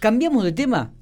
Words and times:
Cambiamos 0.00 0.44
de 0.44 0.52
tema. 0.52 0.92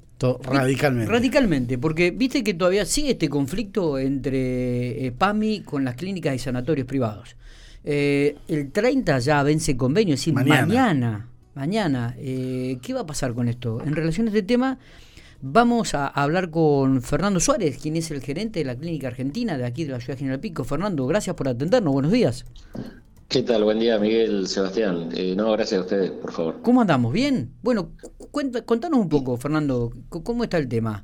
radicalmente. 0.43 1.11
Radicalmente, 1.11 1.77
porque 1.77 2.11
viste 2.11 2.43
que 2.43 2.53
todavía 2.53 2.85
sigue 2.85 3.11
este 3.11 3.29
conflicto 3.29 3.99
entre 3.99 5.05
eh, 5.05 5.11
PAMI 5.11 5.61
con 5.61 5.83
las 5.85 5.95
clínicas 5.95 6.35
y 6.35 6.39
sanatorios 6.39 6.87
privados. 6.87 7.35
Eh, 7.83 8.35
el 8.47 8.71
30 8.71 9.19
ya 9.19 9.43
vence 9.43 9.77
convenio, 9.77 10.15
es 10.15 10.21
decir, 10.21 10.33
mañana. 10.33 11.29
Mañana. 11.53 12.15
Eh, 12.17 12.77
¿Qué 12.81 12.93
va 12.93 13.01
a 13.01 13.05
pasar 13.05 13.33
con 13.33 13.47
esto? 13.47 13.81
En 13.83 13.95
relación 13.95 14.27
a 14.27 14.29
este 14.29 14.43
tema, 14.43 14.77
vamos 15.41 15.93
a 15.93 16.07
hablar 16.07 16.49
con 16.49 17.01
Fernando 17.01 17.39
Suárez, 17.39 17.77
quien 17.77 17.95
es 17.95 18.11
el 18.11 18.21
gerente 18.21 18.59
de 18.59 18.65
la 18.65 18.75
Clínica 18.75 19.07
Argentina 19.07 19.57
de 19.57 19.65
aquí 19.65 19.85
de 19.85 19.91
la 19.91 19.99
Ciudad 19.99 20.17
General 20.17 20.39
Pico. 20.39 20.63
Fernando, 20.63 21.05
gracias 21.07 21.35
por 21.35 21.47
atendernos. 21.47 21.93
Buenos 21.93 22.11
días. 22.11 22.45
¿Qué 23.27 23.43
tal? 23.43 23.65
Buen 23.65 23.79
día, 23.79 23.99
Miguel, 23.99 24.47
Sebastián. 24.47 25.09
Eh, 25.13 25.35
no, 25.35 25.51
gracias 25.51 25.79
a 25.79 25.83
ustedes, 25.83 26.11
por 26.11 26.31
favor. 26.31 26.61
¿Cómo 26.61 26.79
andamos? 26.79 27.11
¿Bien? 27.11 27.51
Bueno, 27.61 27.91
contanos 28.31 28.99
un 28.99 29.09
poco, 29.09 29.35
Fernando, 29.35 29.91
¿cómo 30.07 30.45
está 30.45 30.57
el 30.57 30.69
tema? 30.69 31.03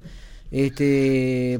Este, 0.50 1.60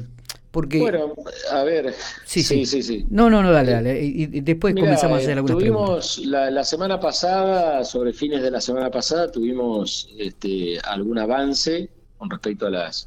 porque... 0.50 0.78
Bueno, 0.78 1.12
a 1.52 1.64
ver. 1.64 1.94
Sí, 2.24 2.42
sí, 2.42 2.64
sí. 2.64 2.82
sí, 2.82 3.04
No, 3.10 3.28
no, 3.28 3.42
no, 3.42 3.52
dale, 3.52 3.72
dale. 3.72 4.02
Y, 4.02 4.26
después 4.40 4.74
comenzamos 4.74 5.18
a 5.18 5.20
hacer 5.20 5.36
algunas 5.36 5.58
tuvimos 5.58 6.18
La, 6.24 6.50
la, 6.50 6.64
semana 6.64 6.98
pasada, 6.98 7.84
sobre 7.84 8.14
fines 8.14 8.42
de 8.42 8.50
la 8.50 8.62
semana 8.62 8.90
pasada, 8.90 9.30
tuvimos 9.30 10.08
este, 10.16 10.78
algún 10.84 11.18
avance 11.18 11.90
con 12.16 12.30
respecto 12.30 12.68
a 12.68 12.70
las, 12.70 13.06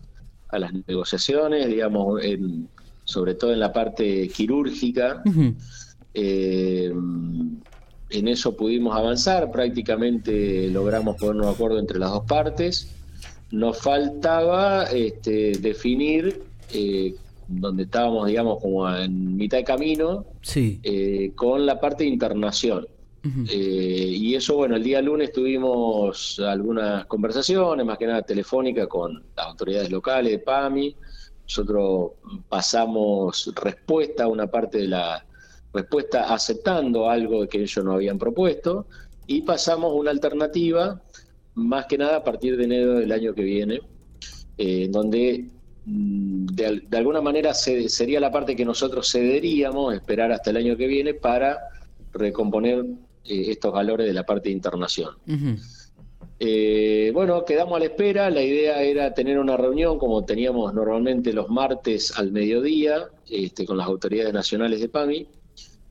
a 0.49 0.59
las 0.59 0.71
negociaciones, 0.87 1.65
digamos, 1.65 2.23
en, 2.23 2.69
sobre 3.03 3.33
todo 3.33 3.51
en 3.51 3.61
la 3.61 3.73
parte 3.73 4.27
quirúrgica. 4.27 5.23
Eh, 6.19 6.91
en 8.09 8.27
eso 8.27 8.55
pudimos 8.55 8.95
avanzar, 8.95 9.51
prácticamente 9.51 10.69
logramos 10.69 11.17
ponernos 11.17 11.47
de 11.47 11.51
acuerdo 11.53 11.79
entre 11.79 11.99
las 11.99 12.11
dos 12.11 12.23
partes. 12.25 12.93
Nos 13.51 13.79
faltaba 13.79 14.85
este, 14.85 15.53
definir, 15.59 16.41
eh, 16.73 17.15
donde 17.47 17.83
estábamos, 17.83 18.27
digamos, 18.27 18.61
como 18.61 18.89
en 18.93 19.35
mitad 19.35 19.57
de 19.57 19.63
camino, 19.63 20.25
sí. 20.41 20.79
Eh, 20.83 21.31
con 21.35 21.65
la 21.65 21.79
parte 21.79 22.03
de 22.03 22.09
internación. 22.09 22.87
y 23.23 24.35
eso, 24.35 24.55
bueno, 24.55 24.77
el 24.77 24.83
día 24.83 25.01
lunes 25.01 25.33
tuvimos 25.33 26.39
algunas 26.39 27.05
conversaciones, 27.07 27.85
más 27.85 27.97
que 27.97 28.07
nada 28.07 28.21
telefónica, 28.21 28.87
con 28.87 29.21
las 29.35 29.47
autoridades 29.47 29.91
locales 29.91 30.31
de 30.31 30.39
PAMI. 30.39 30.95
Nosotros 31.43 32.11
pasamos 32.47 33.51
respuesta 33.61 34.25
a 34.25 34.27
una 34.27 34.47
parte 34.47 34.77
de 34.77 34.87
la 34.87 35.26
respuesta 35.77 36.33
aceptando 36.33 37.09
algo 37.09 37.47
que 37.47 37.61
ellos 37.61 37.83
no 37.83 37.93
habían 37.93 38.17
propuesto 38.17 38.87
y 39.27 39.41
pasamos 39.41 39.93
una 39.93 40.11
alternativa, 40.11 41.01
más 41.55 41.85
que 41.85 41.97
nada 41.97 42.17
a 42.17 42.23
partir 42.23 42.57
de 42.57 42.63
enero 42.63 42.93
del 42.99 43.11
año 43.11 43.33
que 43.33 43.43
viene, 43.43 43.81
eh, 44.57 44.87
donde 44.89 45.45
mm, 45.85 46.45
de, 46.47 46.97
alguna 46.97 47.21
manera 47.21 47.53
sería 47.53 48.19
la 48.19 48.31
parte 48.31 48.55
que 48.55 48.65
nosotros 48.65 49.11
cederíamos, 49.11 49.93
esperar 49.93 50.31
hasta 50.31 50.49
el 50.49 50.57
año 50.57 50.77
que 50.77 50.87
viene 50.87 51.13
para 51.13 51.57
recomponer 52.13 52.85
eh, 53.25 53.51
estos 53.51 53.73
valores 53.73 54.07
de 54.07 54.13
la 54.13 54.25
parte 54.25 54.49
de 54.49 54.55
internación. 54.55 55.09
Eh, 56.39 57.11
bueno, 57.13 57.43
quedamos 57.43 57.75
a 57.75 57.79
la 57.79 57.85
espera. 57.85 58.29
La 58.29 58.41
idea 58.41 58.81
era 58.81 59.13
tener 59.13 59.39
una 59.39 59.57
reunión 59.57 59.97
como 59.97 60.23
teníamos 60.23 60.73
normalmente 60.73 61.33
los 61.33 61.49
martes 61.49 62.17
al 62.17 62.31
mediodía 62.31 63.09
este, 63.29 63.65
con 63.65 63.77
las 63.77 63.87
autoridades 63.87 64.33
nacionales 64.33 64.79
de 64.79 64.89
PAMI 64.89 65.27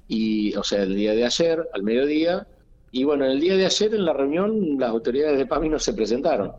y, 0.08 0.54
o 0.54 0.62
sea, 0.62 0.82
el 0.82 0.94
día 0.94 1.14
de 1.14 1.24
ayer, 1.24 1.68
al 1.72 1.82
mediodía, 1.82 2.46
y 2.92 3.04
bueno, 3.04 3.26
el 3.26 3.40
día 3.40 3.56
de 3.56 3.66
ayer 3.66 3.94
en 3.94 4.04
la 4.04 4.12
reunión 4.12 4.78
las 4.78 4.90
autoridades 4.90 5.38
de 5.38 5.46
PAMI 5.46 5.68
no 5.68 5.78
se 5.78 5.92
presentaron. 5.92 6.52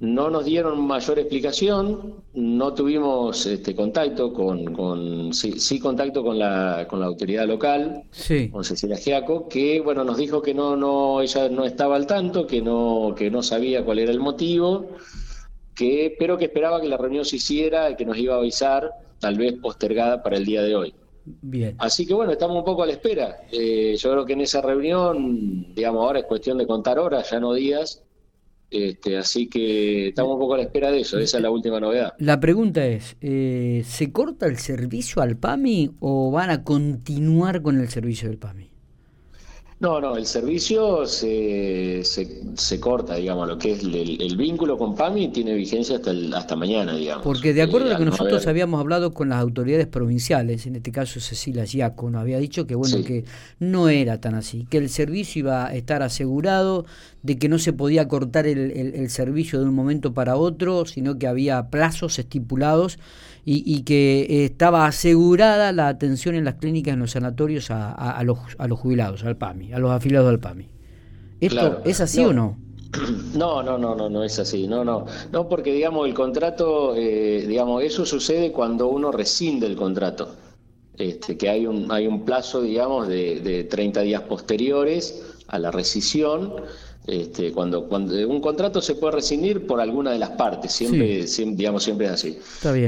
No 0.00 0.28
nos 0.28 0.44
dieron 0.44 0.86
mayor 0.86 1.18
explicación, 1.18 2.16
no 2.34 2.74
tuvimos 2.74 3.46
este, 3.46 3.74
contacto 3.74 4.32
con, 4.34 4.74
con 4.74 5.32
sí, 5.32 5.78
contacto 5.78 6.22
con 6.22 6.38
la, 6.38 6.86
con 6.86 7.00
la 7.00 7.06
autoridad 7.06 7.46
local, 7.46 8.02
con 8.50 8.64
Cecilia 8.64 8.96
Giaco, 8.96 9.48
que 9.48 9.80
bueno 9.80 10.04
nos 10.04 10.18
dijo 10.18 10.42
que 10.42 10.52
no, 10.52 10.76
no, 10.76 11.22
ella 11.22 11.48
no 11.48 11.64
estaba 11.64 11.96
al 11.96 12.06
tanto, 12.06 12.46
que 12.46 12.60
no, 12.60 13.14
que 13.16 13.30
no 13.30 13.42
sabía 13.42 13.84
cuál 13.84 14.00
era 14.00 14.10
el 14.10 14.20
motivo, 14.20 14.90
que, 15.74 16.14
pero 16.18 16.36
que 16.36 16.46
esperaba 16.46 16.80
que 16.80 16.88
la 16.88 16.98
reunión 16.98 17.24
se 17.24 17.36
hiciera 17.36 17.88
y 17.88 17.96
que 17.96 18.04
nos 18.04 18.18
iba 18.18 18.34
a 18.34 18.38
avisar, 18.38 18.90
tal 19.20 19.38
vez 19.38 19.54
postergada 19.54 20.22
para 20.22 20.36
el 20.36 20.44
día 20.44 20.62
de 20.62 20.76
hoy. 20.76 20.94
Bien. 21.24 21.76
Así 21.78 22.06
que 22.06 22.14
bueno, 22.14 22.32
estamos 22.32 22.56
un 22.56 22.64
poco 22.64 22.82
a 22.82 22.86
la 22.86 22.92
espera. 22.92 23.38
Eh, 23.50 23.96
yo 23.98 24.12
creo 24.12 24.24
que 24.24 24.34
en 24.34 24.42
esa 24.42 24.60
reunión, 24.60 25.74
digamos, 25.74 26.02
ahora 26.02 26.20
es 26.20 26.26
cuestión 26.26 26.58
de 26.58 26.66
contar 26.66 26.98
horas, 26.98 27.30
ya 27.30 27.40
no 27.40 27.54
días. 27.54 28.02
Este, 28.70 29.16
así 29.16 29.46
que 29.48 30.08
estamos 30.08 30.34
un 30.34 30.40
poco 30.40 30.54
a 30.54 30.56
la 30.56 30.64
espera 30.64 30.90
de 30.90 31.00
eso, 31.00 31.18
esa 31.18 31.36
es 31.36 31.42
la 31.42 31.50
última 31.50 31.78
novedad. 31.78 32.12
La 32.18 32.40
pregunta 32.40 32.84
es, 32.84 33.16
eh, 33.20 33.82
¿se 33.86 34.10
corta 34.10 34.46
el 34.46 34.58
servicio 34.58 35.22
al 35.22 35.36
PAMI 35.36 35.92
o 36.00 36.32
van 36.32 36.50
a 36.50 36.64
continuar 36.64 37.62
con 37.62 37.78
el 37.78 37.88
servicio 37.88 38.28
del 38.28 38.38
PAMI? 38.38 38.73
No, 39.80 40.00
no, 40.00 40.16
el 40.16 40.24
servicio 40.24 41.04
se, 41.04 42.02
se, 42.04 42.80
corta, 42.80 43.16
digamos, 43.16 43.48
lo 43.48 43.58
que 43.58 43.72
es 43.72 43.82
el, 43.82 44.36
vínculo 44.36 44.78
con 44.78 44.94
PAMI 44.94 45.28
tiene 45.28 45.52
vigencia 45.54 45.96
hasta, 45.96 46.12
hasta 46.36 46.54
mañana, 46.54 46.94
digamos. 46.94 47.24
Porque 47.24 47.52
de 47.52 47.62
acuerdo 47.62 47.88
a 47.88 47.92
lo 47.92 47.98
que 47.98 48.04
nosotros 48.04 48.46
habíamos 48.46 48.80
hablado 48.80 49.12
con 49.12 49.28
las 49.30 49.40
autoridades 49.40 49.88
provinciales, 49.88 50.66
en 50.66 50.76
este 50.76 50.92
caso 50.92 51.18
Cecilia 51.20 51.64
Giaco, 51.64 52.08
nos 52.08 52.20
había 52.20 52.38
dicho 52.38 52.66
que 52.66 52.76
bueno, 52.76 53.04
que 53.04 53.24
no 53.58 53.88
era 53.88 54.20
tan 54.20 54.36
así, 54.36 54.64
que 54.70 54.78
el 54.78 54.88
servicio 54.88 55.40
iba 55.40 55.66
a 55.66 55.74
estar 55.74 56.02
asegurado, 56.02 56.86
de 57.22 57.38
que 57.38 57.48
no 57.48 57.58
se 57.58 57.72
podía 57.72 58.06
cortar 58.06 58.46
el, 58.46 58.70
el 58.70 59.10
servicio 59.10 59.58
de 59.58 59.66
un 59.66 59.74
momento 59.74 60.14
para 60.14 60.36
otro, 60.36 60.86
sino 60.86 61.18
que 61.18 61.26
había 61.26 61.68
plazos 61.68 62.18
estipulados 62.18 62.98
y, 63.46 63.82
que 63.82 64.44
estaba 64.44 64.86
asegurada 64.86 65.72
la 65.72 65.88
atención 65.88 66.34
en 66.34 66.44
las 66.44 66.54
clínicas, 66.54 66.94
en 66.94 67.00
los 67.00 67.10
sanatorios 67.10 67.70
a, 67.70 67.92
a, 67.92 68.22
los, 68.24 68.38
a 68.58 68.66
los 68.66 68.78
jubilados, 68.80 69.24
al 69.24 69.36
PAMI, 69.36 69.72
a 69.72 69.78
los 69.78 69.90
afiliados 69.90 70.30
al 70.30 70.40
PAMI. 70.40 70.68
¿Esto 71.40 71.82
es 71.84 72.00
así 72.00 72.24
o 72.24 72.32
no? 72.32 72.58
No, 73.34 73.60
no, 73.60 73.76
no, 73.76 73.96
no, 73.96 74.08
no 74.08 74.22
es 74.22 74.38
así, 74.38 74.68
no, 74.68 74.84
no, 74.84 75.06
no, 75.32 75.48
porque 75.48 75.72
digamos 75.72 76.06
el 76.06 76.14
contrato, 76.14 76.94
eh, 76.94 77.44
digamos, 77.44 77.82
eso 77.82 78.06
sucede 78.06 78.52
cuando 78.52 78.86
uno 78.86 79.10
rescinde 79.10 79.66
el 79.66 79.74
contrato, 79.74 80.36
este, 80.96 81.36
que 81.36 81.48
hay 81.48 81.66
un, 81.66 81.90
hay 81.90 82.06
un 82.06 82.24
plazo, 82.24 82.62
digamos, 82.62 83.08
de, 83.08 83.40
de 83.40 83.64
30 83.64 84.02
días 84.02 84.22
posteriores 84.22 85.42
a 85.48 85.58
la 85.58 85.72
rescisión, 85.72 86.54
este, 87.06 87.52
cuando, 87.52 87.86
cuando 87.86 88.14
un 88.26 88.40
contrato 88.40 88.80
se 88.80 88.94
puede 88.94 89.16
rescindir 89.16 89.66
por 89.66 89.80
alguna 89.80 90.12
de 90.12 90.18
las 90.18 90.30
partes, 90.30 90.72
siempre, 90.72 91.26
digamos, 91.26 91.84
siempre 91.84 92.06
es 92.06 92.12
así. 92.12 92.38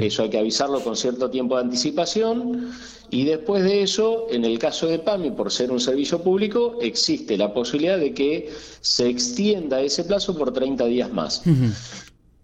Eso 0.07 0.23
hay 0.23 0.31
que 0.31 0.39
avisarlo 0.39 0.81
con 0.81 0.97
cierto 0.97 1.29
tiempo 1.31 1.57
de 1.57 1.65
anticipación 1.65 2.73
y 3.11 3.25
después 3.25 3.63
de 3.63 3.83
eso, 3.83 4.27
en 4.31 4.45
el 4.45 4.59
caso 4.59 4.87
de 4.87 4.99
PAMI, 4.99 5.33
por 5.33 5.53
ser 5.53 5.71
un 5.71 5.81
servicio 5.81 6.23
público, 6.23 6.79
existe 6.81 7.37
la 7.37 7.53
posibilidad 7.53 7.99
de 7.99 8.15
que 8.15 8.51
se 8.81 9.09
extienda 9.09 9.81
ese 9.83 10.05
plazo 10.05 10.37
por 10.37 10.53
30 10.53 10.87
días 10.87 11.13
más. 11.13 11.43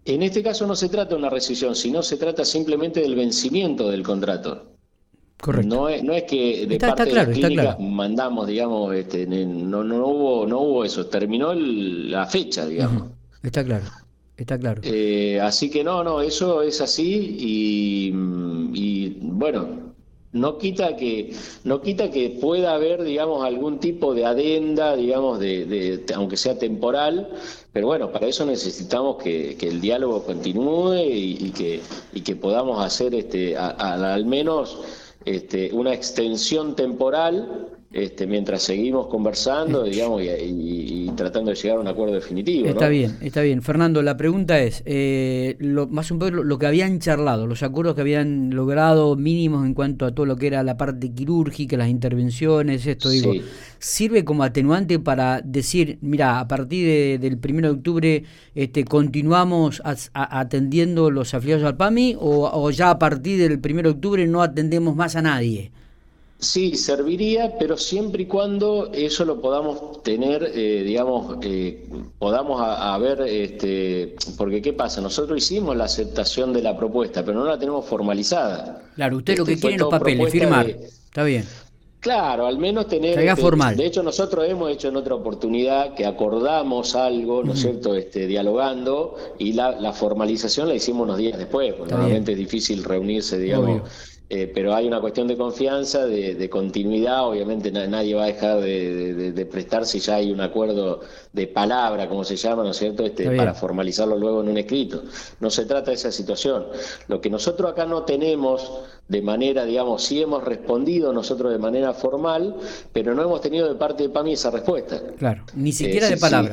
En 0.05 0.23
este 0.23 0.43
caso 0.43 0.67
no 0.67 0.77
se 0.77 0.89
trata 0.89 1.11
de 1.11 1.21
una 1.21 1.31
rescisión, 1.31 1.75
sino 1.75 2.03
se 2.03 2.17
trata 2.17 2.45
simplemente 2.45 3.01
del 3.01 3.15
vencimiento 3.15 3.89
del 3.89 4.03
contrato. 4.03 4.72
No 5.65 5.89
es, 5.89 6.05
no 6.05 6.13
es 6.13 6.23
que 6.23 6.67
de 6.69 6.79
parte 6.79 7.05
de 7.05 7.13
las 7.15 7.29
clínicas 7.29 7.77
mandamos, 7.81 8.47
digamos, 8.47 8.95
este, 8.95 9.27
no, 9.27 9.83
no, 9.83 10.07
hubo, 10.07 10.47
no 10.47 10.61
hubo 10.61 10.85
eso, 10.85 11.07
terminó 11.07 11.53
la 11.53 12.27
fecha, 12.27 12.65
digamos. 12.65 13.09
Está 13.43 13.65
claro, 13.65 13.85
está 14.37 14.57
claro. 14.57 14.81
Eh, 14.85 15.41
así 15.41 15.69
que 15.69 15.83
no, 15.83 16.05
no, 16.05 16.21
eso 16.21 16.63
es 16.63 16.81
así 16.81 17.37
y, 17.41 18.11
bueno, 19.21 19.93
no 20.31 20.59
quita 20.59 20.97
que 20.97 21.35
no 21.65 21.83
quita 21.83 22.11
que 22.11 22.31
pueda 22.41 22.75
haber 22.75 23.03
digamos 23.03 23.45
algún 23.45 23.81
tipo 23.81 24.15
de 24.15 24.25
adenda 24.25 24.97
digamos 24.97 25.39
de, 25.41 26.03
aunque 26.15 26.39
sea 26.39 26.59
temporal 26.59 27.29
pero 27.71 27.89
bueno 27.89 28.11
para 28.11 28.29
eso 28.29 28.47
necesitamos 28.47 29.23
que, 29.23 29.59
el 29.61 29.83
diálogo 29.83 30.25
continúe 30.25 30.95
y, 31.05 31.51
que 31.51 31.83
y 32.15 32.23
que 32.23 32.35
podamos 32.35 32.83
hacer 32.83 33.15
este 33.15 33.59
al 33.59 34.25
menos 34.25 34.79
este, 35.25 35.73
una 35.73 35.93
extensión 35.93 36.75
temporal 36.77 37.69
este, 37.93 38.27
mientras 38.27 38.63
seguimos 38.63 39.07
conversando, 39.07 39.85
digamos, 39.85 40.23
y, 40.23 41.11
tratando 41.15 41.51
de 41.51 41.57
llegar 41.57 41.77
a 41.77 41.81
un 41.81 41.89
acuerdo 41.89 42.15
definitivo. 42.15 42.67
Está 42.67 42.89
bien, 42.89 43.19
está 43.21 43.43
bien. 43.43 43.61
Fernando, 43.61 44.01
la 44.03 44.17
pregunta 44.17 44.59
es, 44.61 44.83
eh, 44.87 45.57
lo, 45.59 45.89
más 45.89 46.11
un 46.11 46.19
poco 46.19 46.31
lo, 46.31 46.59
que 46.59 46.67
habían 46.67 47.01
charlado, 47.01 47.47
los 47.47 47.63
acuerdos 47.63 47.95
que 47.95 48.01
habían 48.01 48.55
logrado 48.55 49.15
mínimos 49.17 49.67
en 49.67 49.75
cuanto 49.75 50.07
a 50.07 50.15
todo 50.15 50.25
lo 50.25 50.37
que 50.37 50.47
era 50.47 50.63
la 50.63 50.79
parte 50.79 51.13
quirúrgica, 51.13 51.77
las 51.77 51.89
intervenciones, 51.89 52.87
esto, 52.87 53.11
digo, 53.11 53.35
¿sirve 53.79 54.25
como 54.25 54.43
atenuante 54.43 54.99
para 54.99 55.43
decir, 55.43 55.99
mira, 56.01 56.41
a 56.41 56.49
partir 56.49 57.21
del 57.21 57.39
1 57.43 57.61
de 57.61 57.69
octubre 57.69 58.25
este, 58.55 58.85
continuamos 58.85 59.83
atendiendo 59.85 61.11
los 61.11 61.35
afiliados 61.35 61.65
al 61.65 61.77
PAMI 61.77 62.17
o, 62.19 62.49
o 62.53 62.71
ya 62.71 62.89
a 62.89 62.99
partir 62.99 63.39
del 63.39 63.61
1 63.63 63.83
de 63.83 63.89
octubre 63.91 64.27
no 64.27 64.41
atendemos 64.41 64.97
más 64.97 65.15
a 65.15 65.21
nadie? 65.21 65.73
Sí, 66.43 66.75
serviría, 66.75 67.57
pero 67.57 67.77
siempre 67.77 68.25
y 68.25 68.27
cuando 68.27 68.91
eso 68.93 69.25
lo 69.25 69.41
podamos 69.41 70.03
tener, 70.03 70.51
eh, 70.53 70.83
digamos, 70.83 71.37
eh, 71.41 71.87
podamos 72.19 72.61
a, 72.61 72.99
ver, 72.99 73.21
este, 73.21 74.17
porque 74.37 74.61
¿qué 74.61 74.73
pasa? 74.73 75.01
Nosotros 75.01 75.39
hicimos 75.39 75.77
la 75.77 75.85
aceptación 75.85 76.53
de 76.53 76.63
la 76.63 76.77
propuesta, 76.77 77.25
pero 77.25 77.39
no 77.39 77.45
la 77.45 77.61
tenemos 77.61 77.87
formalizada. 77.87 78.83
Claro, 78.97 79.19
usted 79.19 79.39
lo 79.39 79.45
que 79.45 79.53
este, 79.53 79.61
quiere 79.61 79.77
es 79.77 79.81
los 79.83 79.91
papeles, 79.91 80.33
firmar. 80.33 80.67
Está 80.67 81.23
bien. 81.23 81.45
Claro, 82.01 82.49
al 82.49 82.59
menos 82.59 82.89
tener... 82.89 83.17
Este, 83.17 83.41
formal. 83.41 83.77
De 83.77 83.87
hecho, 83.87 84.03
nosotros 84.03 84.45
hemos 84.49 84.69
hecho 84.73 84.89
en 84.89 84.97
otra 84.97 85.15
oportunidad 85.15 85.95
que 85.95 86.05
acordamos 86.05 86.97
algo, 86.97 87.45
¿no 87.45 87.53
es 87.53 87.61
cierto?, 87.61 87.95
este, 87.95 88.27
dialogando, 88.27 89.15
y 89.39 89.53
la, 89.53 89.81
la, 89.81 89.93
formalización 89.93 90.67
la 90.67 90.75
hicimos 90.75 91.05
unos 91.05 91.19
días 91.19 91.39
después, 91.39 91.73
porque 91.75 91.93
normalmente 91.93 92.33
es 92.33 92.39
difícil 92.39 92.83
reunirse, 92.83 93.39
digamos, 93.39 93.83
eh, 94.35 94.51
pero 94.55 94.75
hay 94.75 94.87
una 94.87 94.99
cuestión 94.99 95.29
de 95.29 95.37
confianza, 95.37 96.07
de, 96.07 96.49
continuidad, 96.49 97.29
obviamente 97.29 97.71
nadie 97.71 98.15
va 98.15 98.25
a 98.25 98.27
dejar 98.29 98.63
de, 98.63 99.47
prestar 99.53 99.85
si 99.85 99.99
ya 100.01 100.15
hay 100.15 100.33
un 100.33 100.41
acuerdo 100.41 101.03
de 101.35 101.47
palabra, 101.49 102.09
como 102.09 102.25
se 102.25 102.37
llama, 102.37 102.63
¿no 102.63 102.71
es 102.71 102.79
cierto?, 102.79 103.05
este, 103.05 103.31
para 103.37 103.53
formalizarlo 103.53 104.17
luego 104.17 104.41
en 104.41 104.49
un 104.49 104.57
escrito. 104.57 105.03
No 105.41 105.51
se 105.51 105.67
trata 105.67 105.91
de 105.91 105.97
esa 105.97 106.11
situación. 106.11 106.65
Lo 107.09 107.21
que 107.21 107.29
nosotros 107.29 107.73
acá 107.73 107.85
no 107.85 108.05
tenemos 108.05 108.73
de 109.07 109.21
manera, 109.21 109.67
digamos, 109.67 110.03
sí 110.03 110.23
hemos 110.23 110.43
respondido 110.43 111.13
nosotros 111.13 111.53
de 111.53 111.59
manera 111.59 111.93
formal, 111.93 112.57
pero 112.91 113.15
no 113.15 113.21
hemos 113.21 113.43
tenido 113.43 113.69
de 113.69 113.75
parte 113.75 114.05
de 114.05 114.09
PAMI 114.09 114.33
esa 114.33 114.51
respuesta. 114.51 114.99
Claro, 115.19 115.45
ni 115.55 115.73
siquiera 115.73 116.07
eh, 116.07 116.13
de 116.13 116.17
palabra. 116.17 116.53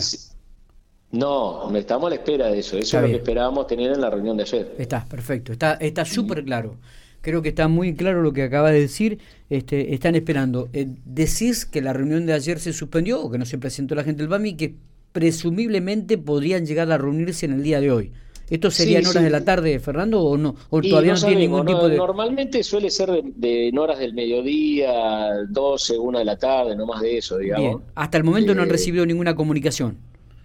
no, 1.12 1.74
estamos 1.78 2.08
a 2.08 2.10
la 2.10 2.16
espera 2.16 2.48
de 2.48 2.60
eso. 2.60 2.78
Eso 2.78 2.98
es 2.98 3.04
lo 3.04 3.10
que 3.10 3.16
esperábamos 3.16 3.68
tener 3.68 3.94
en 3.94 4.02
la 4.02 4.10
reunión 4.10 4.36
de 4.36 4.44
ayer. 4.44 4.76
Está, 4.78 5.06
perfecto. 5.06 5.54
Está 5.54 5.76
está 5.76 6.04
súper 6.04 6.44
claro. 6.44 6.76
Creo 7.22 7.42
que 7.42 7.50
está 7.50 7.68
muy 7.68 7.96
claro 7.96 8.22
lo 8.22 8.34
que 8.34 8.44
acaba 8.44 8.72
de 8.72 8.80
decir. 8.82 9.20
Este, 9.50 9.94
están 9.94 10.16
esperando. 10.16 10.70
Eh, 10.74 10.88
decís 11.06 11.66
que 11.66 11.82
la 11.82 11.94
reunión 11.94 12.26
de 12.26 12.34
ayer 12.34 12.60
se 12.60 12.74
suspendió 12.74 13.22
o 13.22 13.32
que 13.32 13.38
no 13.38 13.46
se 13.46 13.58
presentó 13.58 13.96
la 13.96 14.04
gente 14.04 14.22
del 14.22 14.30
BAMI 14.30 14.56
que 14.56 14.76
presumiblemente 15.12 16.18
podrían 16.18 16.66
llegar 16.66 16.92
a 16.92 16.98
reunirse 16.98 17.46
en 17.46 17.54
el 17.54 17.64
día 17.64 17.82
de 17.82 17.92
hoy. 17.92 18.12
¿Esto 18.50 18.72
sería 18.72 19.00
en 19.00 19.06
horas 19.06 19.24
de 19.24 19.30
la 19.30 19.46
tarde, 19.46 19.80
Fernando, 19.80 20.22
o 20.22 20.36
no? 20.36 20.56
¿O 20.72 20.82
todavía 20.82 21.14
no, 21.14 21.20
tiene 21.20 21.42
ningún 21.42 21.66
tipo 21.68 21.88
de...? 21.88 21.98
Normalmente 21.98 22.64
suele 22.64 22.90
ser 22.90 23.24
de, 23.24 23.68
en 23.68 23.78
horas 23.78 24.00
del 24.00 24.14
mediodía, 24.14 25.46
12, 25.48 25.98
1 26.00 26.20
de 26.20 26.26
la 26.26 26.36
tarde, 26.36 26.76
no 26.76 26.88
más 26.88 27.02
de 27.02 27.20
eso, 27.20 27.38
digamos. 27.38 27.84
Hasta 27.94 28.18
el 28.18 28.24
momento 28.24 28.56
no 28.56 28.64
han 28.64 28.70
eh, 28.70 28.72
recibido 28.72 29.06
ninguna 29.06 29.36
comunicación. 29.36 29.98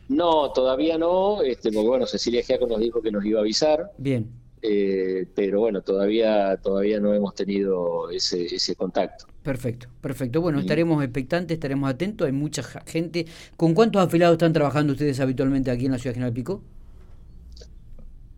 No, 0.08 0.52
todavía 0.52 0.98
no, 0.98 1.40
este, 1.42 1.72
porque 1.72 1.88
bueno, 1.88 2.06
Cecilia 2.06 2.42
Giaco 2.42 2.66
nos 2.66 2.78
dijo 2.78 3.00
que 3.00 3.10
nos 3.10 3.24
iba 3.24 3.38
a 3.38 3.42
avisar. 3.42 3.90
Bien. 3.96 4.28
Eh, 4.66 5.26
pero 5.34 5.60
bueno, 5.60 5.82
todavía, 5.82 6.56
todavía 6.56 6.98
no 6.98 7.12
hemos 7.12 7.34
tenido 7.34 8.08
ese, 8.08 8.46
ese 8.46 8.74
contacto. 8.74 9.26
Perfecto, 9.42 9.88
perfecto. 10.00 10.40
Bueno, 10.40 10.58
estaremos 10.58 11.04
expectantes, 11.04 11.56
estaremos 11.56 11.90
atentos. 11.90 12.24
Hay 12.24 12.32
mucha 12.32 12.62
gente. 12.86 13.26
¿Con 13.58 13.74
cuántos 13.74 14.00
afiliados 14.00 14.36
están 14.36 14.54
trabajando 14.54 14.94
ustedes 14.94 15.20
habitualmente 15.20 15.70
aquí 15.70 15.84
en 15.84 15.92
la 15.92 15.98
ciudad 15.98 16.14
General 16.14 16.32
Pico? 16.32 16.62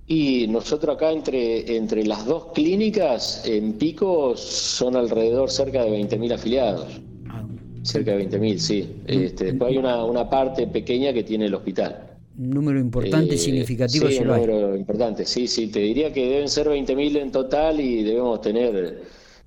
Y 0.08 0.48
nosotros 0.48 0.96
acá 0.96 1.12
entre, 1.12 1.76
entre 1.76 2.04
las 2.04 2.26
dos 2.26 2.46
clínicas 2.52 3.46
en 3.46 3.74
Pico 3.74 4.36
son 4.36 4.96
alrededor 4.96 5.48
cerca 5.48 5.84
de 5.84 5.90
20.000 5.92 6.34
afiliados. 6.34 7.00
Ah, 7.28 7.44
cerca 7.82 8.16
de 8.16 8.28
20.000, 8.28 8.58
sí. 8.58 8.96
Este, 9.06 9.44
después 9.44 9.70
hay 9.70 9.78
una, 9.78 10.04
una 10.04 10.28
parte 10.28 10.66
pequeña 10.66 11.12
que 11.12 11.22
tiene 11.22 11.46
el 11.46 11.54
hospital 11.54 12.05
número 12.36 12.78
importante, 12.78 13.34
eh, 13.34 13.38
significativo. 13.38 14.08
Sí, 14.08 14.18
un 14.18 14.28
número 14.28 14.76
importante, 14.76 15.24
sí, 15.24 15.46
sí, 15.46 15.68
te 15.68 15.80
diría 15.80 16.12
que 16.12 16.28
deben 16.28 16.48
ser 16.48 16.68
20.000 16.68 17.16
en 17.16 17.32
total 17.32 17.80
y 17.80 18.02
debemos 18.02 18.40
tener, 18.40 19.02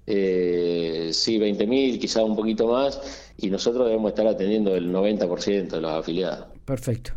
eh, 0.08 1.10
sí, 1.14 1.38
20.000, 1.38 2.00
quizá 2.00 2.24
un 2.24 2.36
poquito 2.36 2.68
más, 2.68 3.34
y 3.38 3.50
nosotros 3.50 3.86
debemos 3.86 4.10
estar 4.10 4.28
atendiendo 4.28 4.76
el 4.76 4.92
90% 4.92 5.70
de 5.70 5.82
los 5.82 5.92
afiliados. 5.92 6.48
Perfecto. 6.66 7.14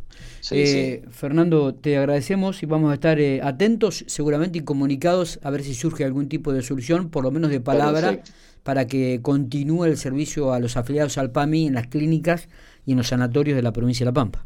Eh, 0.51 1.05
Fernando, 1.11 1.75
te 1.75 1.97
agradecemos 1.97 2.63
y 2.63 2.67
vamos 2.67 2.91
a 2.91 2.95
estar 2.95 3.21
eh, 3.21 3.41
atentos 3.43 4.05
seguramente 4.09 4.59
y 4.59 4.63
comunicados 4.63 5.39
a 5.43 5.51
ver 5.51 5.63
si 5.63 5.75
surge 5.75 6.05
algún 6.05 6.29
tipo 6.29 6.53
de 6.53 6.63
solución, 6.63 7.11
por 7.11 7.23
lo 7.23 7.31
menos 7.31 7.51
de 7.51 7.61
palabra, 7.61 8.21
para 8.63 8.87
que 8.87 9.21
continúe 9.23 9.85
el 9.85 9.97
servicio 9.97 10.53
a 10.53 10.59
los 10.59 10.77
afiliados 10.77 11.17
al 11.19 11.31
PAMI 11.31 11.69
en 11.69 11.75
las 11.75 11.87
clínicas 11.87 12.49
y 12.85 12.93
en 12.93 12.99
los 12.99 13.09
sanatorios 13.09 13.57
de 13.57 13.63
la 13.63 13.73
provincia 13.73 14.05
de 14.05 14.11
La 14.11 14.15
Pampa. 14.15 14.45